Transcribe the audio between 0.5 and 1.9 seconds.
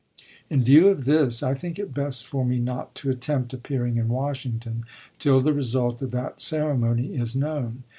view of this, I think